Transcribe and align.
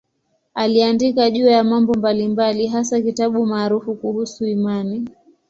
Aliandika 0.53 1.31
juu 1.31 1.47
ya 1.47 1.63
mambo 1.63 1.93
mbalimbali, 1.93 2.67
hasa 2.67 3.01
kitabu 3.01 3.45
maarufu 3.45 3.95
kuhusu 3.95 4.45
imani. 4.47 5.07